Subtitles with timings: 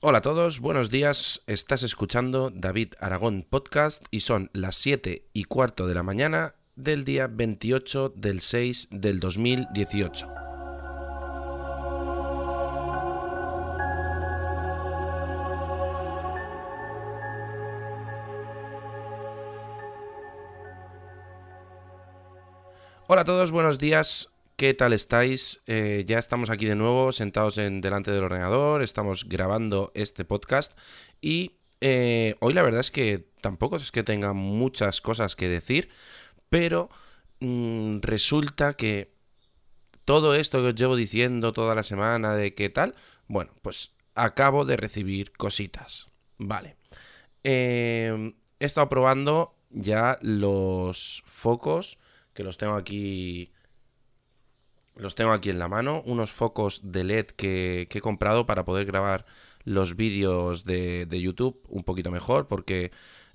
[0.00, 1.42] Hola a todos, buenos días.
[1.48, 7.04] Estás escuchando David Aragón Podcast y son las 7 y cuarto de la mañana del
[7.04, 10.28] día 28 del 6 del 2018.
[23.08, 24.30] Hola a todos, buenos días.
[24.58, 25.62] ¿Qué tal estáis?
[25.66, 30.76] Eh, ya estamos aquí de nuevo, sentados en delante del ordenador, estamos grabando este podcast
[31.20, 35.90] y eh, hoy la verdad es que tampoco es que tenga muchas cosas que decir,
[36.48, 36.90] pero
[37.38, 39.12] mm, resulta que
[40.04, 42.96] todo esto que os llevo diciendo toda la semana de qué tal,
[43.28, 46.08] bueno, pues acabo de recibir cositas.
[46.36, 46.74] Vale.
[47.44, 52.00] Eh, he estado probando ya los focos
[52.34, 53.52] que los tengo aquí
[54.98, 58.86] los tengo aquí en la mano, unos focos de LED que, he comprado para poder
[58.86, 59.26] grabar
[59.64, 62.90] los vídeos de, YouTube un poquito mejor, porque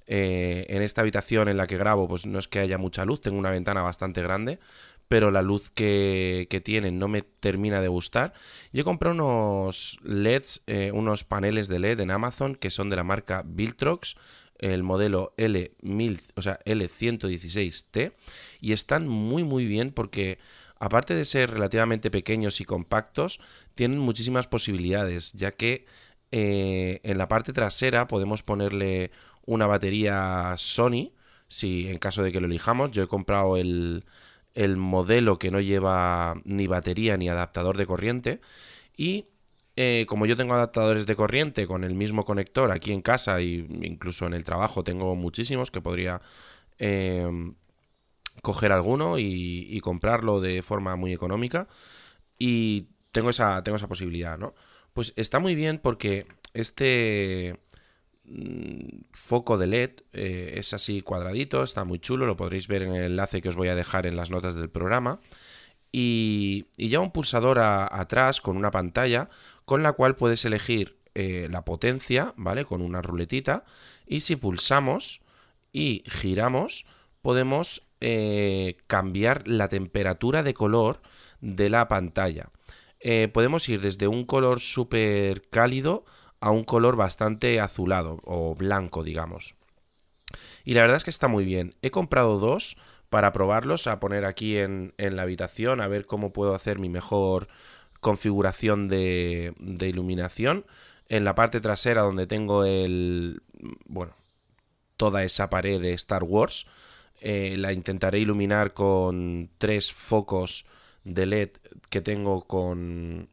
[0.06, 3.22] eh, en esta habitación en la que grabo, pues no es que haya mucha luz,
[3.22, 4.60] tengo una ventana bastante grande,
[5.08, 8.34] pero la luz que, que tienen no me termina de gustar.
[8.72, 12.96] Yo he comprado unos LEDs, eh, unos paneles de LED en Amazon que son de
[12.96, 14.16] la marca Viltrox
[14.60, 18.14] el modelo L1000, o sea, L116T
[18.62, 20.40] y están muy muy bien porque
[20.84, 23.40] aparte de ser relativamente pequeños y compactos,
[23.74, 25.86] tienen muchísimas posibilidades, ya que
[26.32, 29.12] eh, en la parte trasera podemos ponerle
[29.46, 31.14] una batería Sony,
[31.48, 32.92] si en caso de que lo elijamos.
[32.92, 34.04] Yo he comprado el,
[34.56, 38.42] el modelo que no lleva ni batería ni adaptador de corriente
[38.98, 39.28] y
[39.78, 43.66] eh, como yo tengo adaptadores de corriente con el mismo conector aquí en casa e
[43.84, 46.22] incluso en el trabajo tengo muchísimos que podría
[46.78, 47.54] eh,
[48.42, 51.68] coger alguno y, comprarlo de forma muy económica.
[52.40, 54.54] Y tengo esa, tengo esa posibilidad, ¿no?
[54.94, 57.60] Pues está muy bien porque este
[58.26, 62.94] mm, foco de LED eh, es así cuadradito, está muy chulo, lo podréis ver en
[62.94, 65.20] el enlace que os voy a dejar en las notas del programa.
[65.92, 69.30] Y, y ya un pulsador atrás con una pantalla
[69.66, 72.66] con la cual puedes elegir eh, la potencia, ¿vale?
[72.66, 73.66] Con una ruletita.
[74.08, 75.22] Y si pulsamos
[75.72, 76.86] y giramos,
[77.22, 81.02] podemos eh, cambiar la temperatura de color
[81.40, 82.50] de la pantalla.
[83.00, 86.04] Eh, podemos ir desde un color súper cálido
[86.40, 89.56] a un color bastante azulado o blanco, digamos.
[90.66, 91.76] Y la verdad es que está muy bien.
[91.82, 92.76] He comprado dos
[93.10, 96.90] para probarlos, a poner aquí en, en la habitación, a ver cómo puedo hacer mi
[96.90, 97.48] mejor
[98.02, 100.66] configuración de, de iluminación.
[101.08, 103.42] En la parte trasera donde tengo el...
[103.86, 104.16] bueno,
[104.98, 106.66] toda esa pared de Star Wars
[107.20, 110.66] eh, la intentaré iluminar con tres focos
[111.04, 111.50] de LED
[111.90, 113.30] que tengo con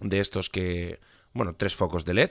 [0.00, 1.00] de estos que
[1.32, 2.30] bueno tres focos de LED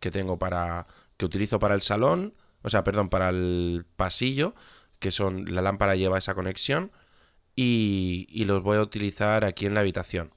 [0.00, 4.54] que tengo para que utilizo para el salón o sea perdón para el pasillo
[4.98, 6.90] que son la lámpara lleva esa conexión
[7.56, 10.32] y, y los voy a utilizar aquí en la habitación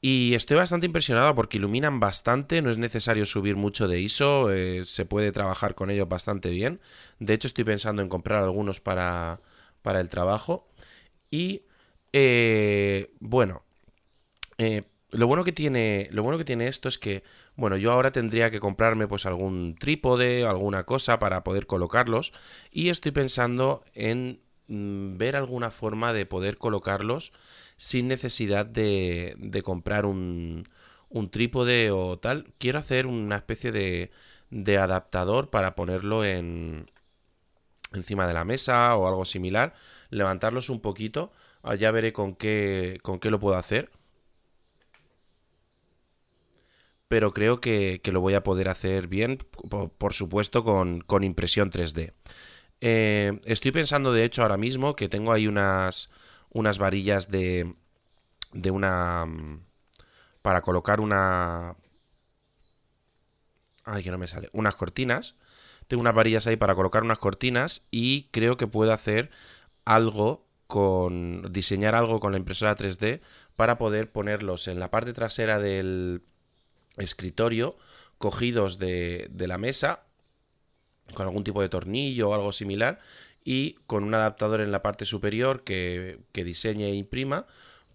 [0.00, 4.84] y estoy bastante impresionado porque iluminan bastante, no es necesario subir mucho de ISO, eh,
[4.86, 6.80] se puede trabajar con ellos bastante bien.
[7.18, 9.40] De hecho, estoy pensando en comprar algunos para,
[9.82, 10.68] para el trabajo.
[11.30, 11.62] Y
[12.12, 13.64] eh, bueno,
[14.58, 16.08] eh, lo bueno que tiene.
[16.12, 17.22] Lo bueno que tiene esto es que.
[17.56, 22.32] Bueno, yo ahora tendría que comprarme pues algún trípode, alguna cosa para poder colocarlos.
[22.70, 27.32] Y estoy pensando en mm, ver alguna forma de poder colocarlos
[27.76, 30.64] sin necesidad de, comprar un,
[31.08, 32.52] un trípode o tal.
[32.58, 34.10] Quiero hacer una especie de,
[34.78, 36.90] adaptador para ponerlo en
[37.92, 39.74] encima de la mesa o algo similar,
[40.10, 41.32] levantarlos un poquito,
[41.62, 43.90] ah, ya veré con qué, con qué lo puedo hacer.
[47.08, 49.38] Pero creo que, lo voy a poder hacer bien,
[49.98, 52.12] por, supuesto, con, con, impresión 3D.
[52.80, 56.10] Eh, estoy pensando, de hecho, ahora mismo que tengo ahí unas,
[56.56, 57.74] unas varillas de,
[58.52, 59.26] de una...
[60.40, 61.76] Para colocar una...
[63.84, 64.48] Ay, que no me sale.
[64.52, 65.34] Unas cortinas.
[65.86, 69.30] Tengo unas varillas ahí para colocar unas cortinas y creo que puedo hacer
[69.84, 71.52] algo con...
[71.52, 73.20] diseñar algo con la impresora 3D
[73.54, 76.22] para poder ponerlos en la parte trasera del
[76.96, 77.76] escritorio
[78.16, 80.04] cogidos de, de la mesa
[81.12, 82.98] con algún tipo de tornillo o algo similar
[83.46, 87.46] y con un adaptador en la parte superior que, diseñe e imprima,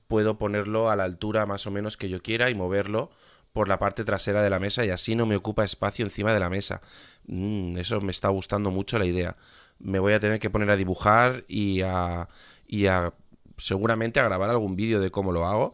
[0.07, 3.11] puedo ponerlo a la altura más o menos que yo quiera y moverlo
[3.51, 6.39] por la parte trasera de la mesa y así no me ocupa espacio encima de
[6.39, 6.79] la mesa.
[7.27, 9.35] Mm, eso me está gustando mucho la idea.
[9.77, 12.29] Me voy a tener que poner a dibujar y a,
[12.65, 13.13] y a
[13.57, 15.73] seguramente a grabar algún vídeo de cómo lo hago.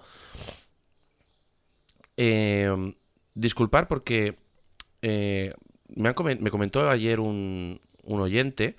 [2.17, 2.95] Eh,
[3.35, 4.39] disculpar porque
[5.03, 5.53] eh,
[5.89, 8.75] me, me, comentó ayer un, un, oyente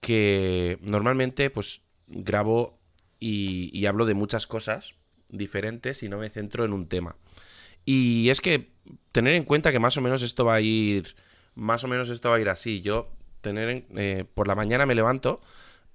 [0.00, 2.78] que normalmente pues grabo
[3.20, 4.94] y, hablo de muchas cosas
[5.28, 7.16] diferentes y no me centro en un tema.
[7.84, 8.70] Y es que
[9.12, 11.16] tener en cuenta que más o menos esto va a ir,
[11.54, 12.80] más o menos esto va a ir así.
[12.82, 13.10] Yo
[13.40, 15.40] tener eh, por la mañana me levanto,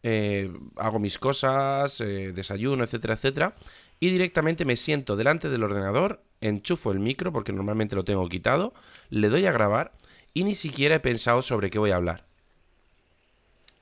[0.02, 3.56] eh, hago mis cosas, eh, desayuno, etcétera, etcétera,
[4.00, 8.74] y directamente me siento delante del ordenador, enchufo el micro porque normalmente lo tengo quitado,
[9.10, 9.94] le doy a grabar
[10.34, 12.26] y ni siquiera he pensado sobre qué voy a hablar.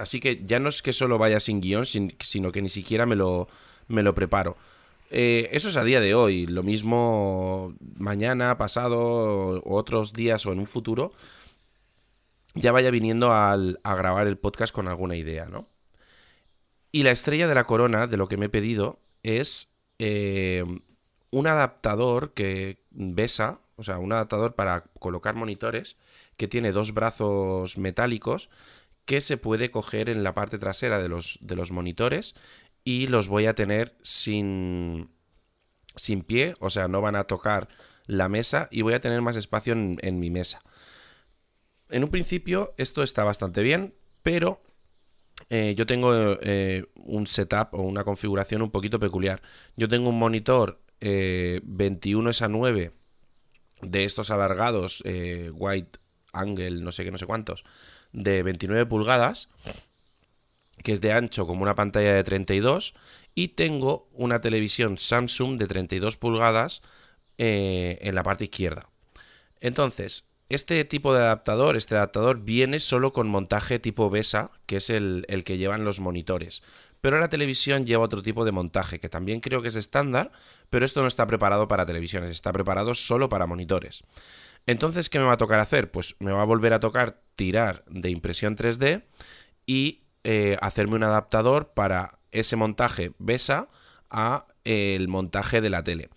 [0.01, 3.15] Así que ya no es que solo vaya sin guion, sino que ni siquiera me
[3.15, 3.47] lo,
[3.87, 4.57] me lo preparo.
[5.11, 6.47] Eh, eso es a día de hoy.
[6.47, 11.13] Lo mismo mañana, pasado, otros días o en un futuro,
[12.55, 15.67] ya vaya viniendo al, a grabar el podcast con alguna idea, ¿no?
[16.91, 20.63] Y la estrella de la corona de lo que me he pedido es eh,
[21.29, 25.95] un adaptador que besa, o sea, un adaptador para colocar monitores
[26.37, 28.49] que tiene dos brazos metálicos
[29.11, 32.33] que se puede coger en la parte trasera de los, de los monitores
[32.85, 35.09] y los voy a tener sin,
[35.97, 37.67] sin pie, o sea, no van a tocar
[38.05, 40.61] la mesa y voy a tener más espacio en, mi mesa.
[41.89, 44.61] En un principio esto está bastante bien, pero
[45.49, 49.41] eh, yo tengo eh, un setup o una configuración un poquito peculiar.
[49.75, 52.93] Yo tengo un monitor 21 a 9
[53.81, 55.99] de estos alargados, eh, white
[56.31, 57.65] angle, no sé qué, no sé cuántos,
[58.13, 59.49] de 29 pulgadas
[60.81, 62.93] que es de ancho como una pantalla de 32
[63.35, 66.81] y tengo una televisión Samsung de 32 pulgadas
[67.37, 68.89] eh, en la parte izquierda.
[69.59, 74.89] Entonces, este tipo de adaptador, este adaptador viene solo con montaje tipo BESA, que es
[74.89, 76.61] el, el, que llevan los monitores.
[76.99, 80.31] Pero la televisión lleva otro tipo de montaje, que también creo que es estándar,
[80.69, 84.03] pero esto no está preparado para televisiones, está preparado solo para monitores.
[84.65, 85.91] Entonces, ¿qué me va a tocar hacer?
[85.91, 89.03] Pues me va a volver a tocar tirar de impresión 3D
[89.65, 93.67] y eh, hacerme un adaptador para ese montaje BESA
[94.09, 96.09] a el montaje de la tele.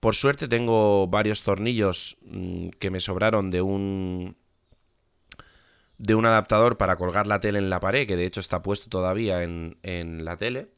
[0.00, 4.36] Por suerte tengo varios tornillos mm, que me sobraron de un
[5.98, 8.90] de un adaptador para colgar la tele en la pared, que de hecho está puesto
[8.90, 10.68] todavía en, en la tele,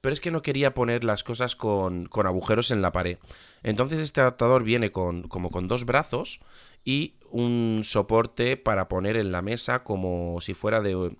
[0.00, 3.18] pero es que no quería poner las cosas con, con, agujeros en la pared.
[3.62, 6.40] Entonces este adaptador viene con, como con dos brazos
[6.84, 11.16] y un soporte para poner en la mesa como si fuera de,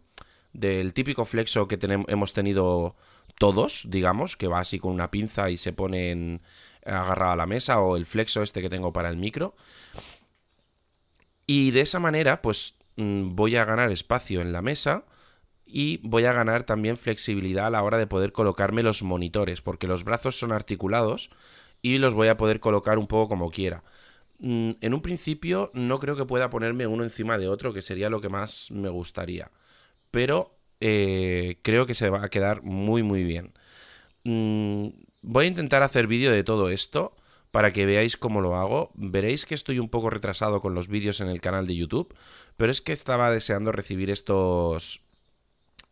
[0.53, 1.79] del típico flexo que
[2.09, 2.97] hemos tenido
[3.39, 6.41] todos, digamos, que va así con una pinza y se pone en,
[6.85, 9.55] agarrado a la mesa, o el flexo este que tengo para el micro.
[11.47, 15.05] Y de esa manera, pues mm, voy a ganar espacio en la mesa
[15.67, 19.87] y voy a ganar también flexibilidad a la hora de poder colocarme los monitores, porque
[19.87, 21.31] los brazos son articulados
[21.83, 23.83] y los voy a poder colocar un poco como quiera.
[24.39, 28.11] Mm, en un principio no creo que pueda ponerme uno encima de otro, que sería
[28.11, 29.51] lo que más me gustaría
[30.17, 33.53] pero eh, creo que se va a quedar muy muy bien.
[34.25, 34.89] Mm,
[35.21, 37.15] voy a intentar hacer vídeo de todo esto
[37.51, 38.93] para que veáis cómo lo hago.
[38.95, 42.15] Veréis que estoy un poco retrasado con los vídeos en el canal de YouTube,
[42.57, 45.03] pero es que estaba deseando recibir estos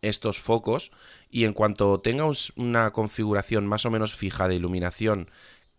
[0.09, 0.93] estos focos
[1.31, 5.31] y en cuanto tenga una configuración más o menos fija de iluminación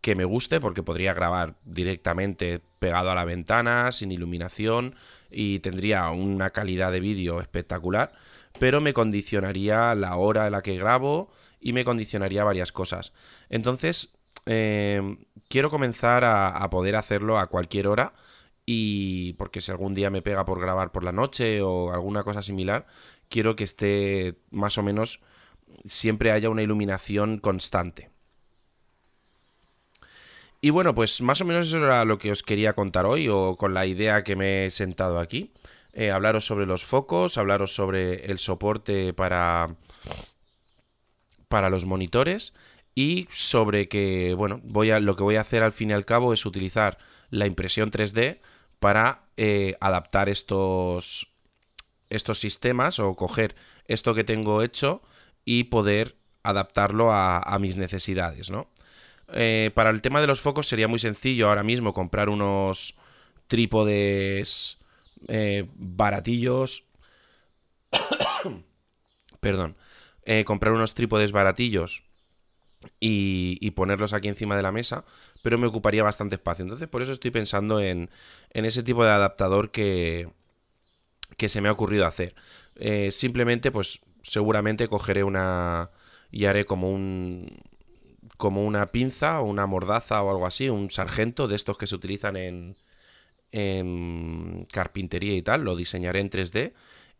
[0.01, 4.95] que me guste porque podría grabar directamente pegado a la ventana, sin iluminación
[5.31, 8.13] y tendría una calidad de vídeo espectacular,
[8.59, 13.13] pero me condicionaría la hora en la que grabo y me condicionaría varias cosas.
[13.49, 18.13] Entonces, eh, quiero comenzar a poder hacerlo a cualquier hora
[18.65, 22.41] y porque si algún día me pega por grabar por la noche o alguna cosa
[22.41, 22.87] similar,
[23.29, 25.21] quiero que esté más o menos
[25.85, 28.09] siempre haya una iluminación constante.
[30.61, 33.55] Y bueno, pues más o menos eso era lo que os quería contar hoy, o
[33.55, 35.51] con la idea que me he sentado aquí.
[35.93, 39.75] Eh, hablaros sobre los focos, hablaros sobre el soporte para,
[41.47, 42.53] para los monitores
[42.95, 46.05] y sobre que, bueno, voy a, lo que voy a hacer al fin y al
[46.05, 46.97] cabo es utilizar
[47.29, 48.39] la impresión 3D
[48.85, 51.27] para eh, adaptar estos,
[52.11, 53.55] estos sistemas o coger
[53.87, 55.01] esto que tengo hecho
[55.43, 58.69] y poder adaptarlo a, mis necesidades, ¿no?
[59.33, 62.93] Eh, para el tema de los focos sería muy sencillo ahora mismo comprar unos
[63.47, 64.77] trípodes
[65.29, 66.83] eh, baratillos.
[69.39, 69.77] Perdón.
[70.45, 72.03] Comprar unos trípodes baratillos
[72.99, 75.05] y, ponerlos aquí encima de la mesa,
[75.41, 76.63] pero me ocuparía bastante espacio.
[76.63, 78.09] Entonces, por eso estoy pensando en,
[78.51, 80.29] ese tipo de adaptador que,
[81.37, 82.35] que se me ha ocurrido hacer.
[83.11, 85.91] simplemente, pues seguramente cogeré una
[86.31, 87.61] y haré como un,
[88.37, 91.95] como una pinza o una mordaza o algo así, un sargento de estos que se
[91.95, 92.75] utilizan en,
[93.51, 96.73] en carpintería y tal, lo diseñaré en 3D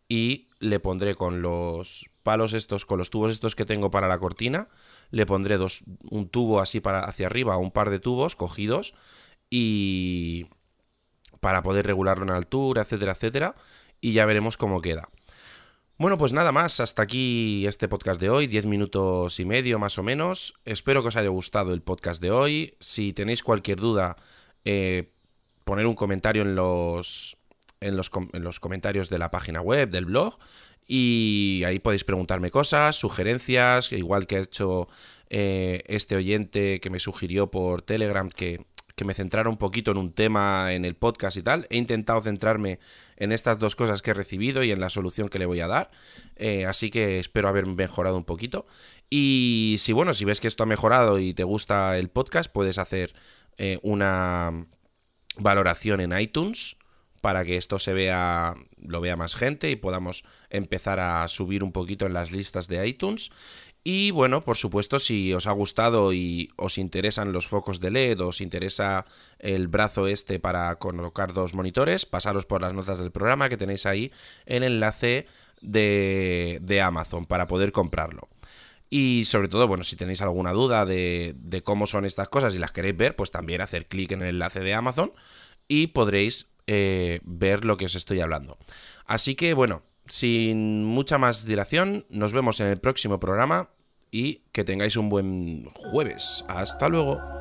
[0.10, 4.18] y le pondré con los palos estos, con los tubos estos que tengo para la
[4.18, 4.68] cortina,
[5.12, 8.96] le pondré dos, un tubo así para hacia arriba, un par de tubos cogidos
[9.50, 10.48] y
[11.40, 13.56] para poder regularlo en altura, etcétera, etcétera,
[14.02, 15.08] y ya veremos cómo queda.
[15.98, 20.00] Bueno, pues nada más, hasta aquí este podcast de hoy, 10 minutos y medio más
[20.00, 20.56] o menos.
[20.66, 22.76] Espero que os haya gustado el podcast de hoy.
[22.80, 24.18] Si tenéis cualquier duda,
[24.66, 25.14] eh,
[25.64, 27.38] poner un comentario en los,
[27.80, 30.40] en los, en los comentarios de la página web, del blog,
[30.88, 34.88] y ahí podéis preguntarme cosas, sugerencias, igual que ha hecho
[35.30, 38.66] eh, este oyente que me sugirió por Telegram que
[38.96, 41.68] que me centrara un poquito en un tema en el podcast y tal.
[41.70, 42.80] He intentado centrarme
[43.18, 45.68] en estas dos cosas que he recibido y en la solución que le voy a
[45.68, 45.92] dar.
[46.38, 48.66] Eh, así que espero haber mejorado un poquito.
[49.10, 52.78] Y si bueno, si ves que esto ha mejorado y te gusta el podcast, puedes
[52.78, 53.14] hacer
[53.58, 54.66] eh, una
[55.38, 56.78] valoración en iTunes
[57.26, 61.72] para que esto se vea, lo vea más gente y podamos empezar a subir un
[61.72, 63.32] poquito en las listas de iTunes.
[63.84, 68.22] Y bueno, por supuesto, si os ha gustado y os interesan los focos de LED,
[68.22, 69.06] os interesa
[69.40, 73.88] el brazo este para colocar dos monitores, pasaros por las notas del programa que tenéis
[73.88, 74.12] ahí
[74.46, 75.26] el enlace
[75.62, 78.30] de, de Amazon para poder comprarlo.
[78.92, 82.60] Y sobre todo, bueno, si tenéis alguna duda de, de, cómo son estas cosas y
[82.60, 85.12] las queréis ver, pues también hacer clic en el enlace de Amazon
[85.68, 88.58] y podréis eh, ver lo que os estoy hablando.
[89.06, 93.70] Así que bueno, sin mucha más dilación, nos vemos en el próximo programa
[94.12, 96.46] y que tengáis un buen jueves.
[96.48, 97.35] Hasta luego.